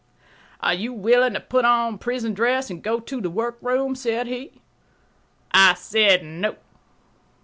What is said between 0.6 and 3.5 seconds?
"Are you willing to put on prison dress and go to the